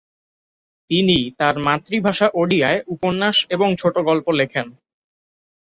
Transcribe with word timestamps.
তিনি 0.89 1.17
তার 1.39 1.55
মাতৃভাষা 1.59 2.27
ওডিয়ায় 2.33 2.79
উপন্যাস 2.87 3.37
এবং 3.49 3.69
ছোট 3.75 3.95
গল্প 4.09 4.27
লেখেন। 4.31 4.67